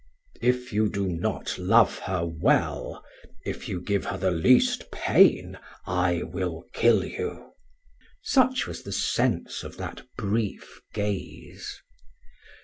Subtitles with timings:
[0.41, 3.05] "If you do not love her well,
[3.45, 7.53] if you give her the least pain, I will kill you."
[8.23, 11.81] such was the sense of that brief gaze.